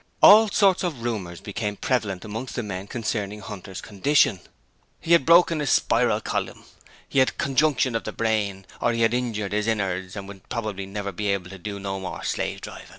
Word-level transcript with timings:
All 0.23 0.49
sorts 0.49 0.81
of 0.83 1.03
rumours 1.03 1.41
became 1.41 1.75
prevalent 1.75 2.25
amongst 2.25 2.55
the 2.55 2.63
men 2.63 2.87
concerning 2.87 3.39
Hunter's 3.41 3.81
condition. 3.81 4.39
He 4.99 5.11
had 5.11 5.27
'broken 5.27 5.59
his 5.59 5.69
spiral 5.69 6.19
column', 6.21 6.63
he 7.07 7.19
had 7.19 7.37
'conjunction 7.37 7.93
of 7.95 8.05
the 8.05 8.11
brain', 8.11 8.65
or 8.81 8.93
he 8.93 9.01
had 9.03 9.13
injured 9.13 9.51
his 9.51 9.67
'innards' 9.67 10.15
and 10.15 10.27
would 10.27 10.49
probably 10.49 10.87
never 10.87 11.11
be 11.11 11.27
able 11.27 11.51
to 11.51 11.59
'do 11.59 11.79
no 11.79 11.99
more 11.99 12.23
slave 12.23 12.61
drivin''. 12.61 12.89